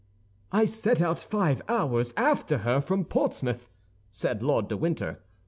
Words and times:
"I 0.51 0.65
set 0.65 0.99
out 0.99 1.19
five 1.19 1.61
hours 1.69 2.11
after 2.17 2.57
her 2.65 2.81
from 2.81 3.05
Portsmouth," 3.05 3.69
said 4.11 4.41
Lord 4.41 4.67
de 4.67 4.75
Winter. 4.75 5.21